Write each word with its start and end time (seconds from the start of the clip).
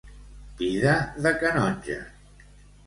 Vida 0.61 0.95
de 1.27 1.35
canonge. 1.45 2.03